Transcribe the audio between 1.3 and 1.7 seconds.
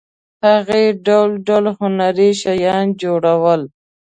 ډول